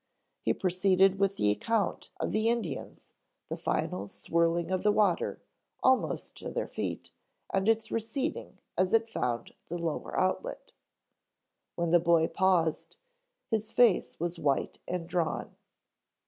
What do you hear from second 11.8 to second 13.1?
the boy paused,